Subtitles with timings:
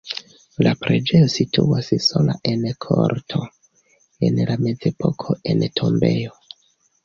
[0.67, 3.43] La preĝejo situas sola en korto
[4.31, 6.39] (en la mezepoko en tombejo).